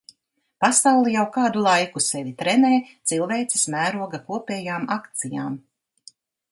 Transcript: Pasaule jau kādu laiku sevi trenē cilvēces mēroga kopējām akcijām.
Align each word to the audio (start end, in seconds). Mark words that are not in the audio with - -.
Pasaule 0.63 1.11
jau 1.15 1.25
kādu 1.35 1.61
laiku 1.67 2.03
sevi 2.05 2.33
trenē 2.41 2.73
cilvēces 3.13 3.69
mēroga 3.77 4.25
kopējām 4.33 4.93
akcijām. 5.01 5.65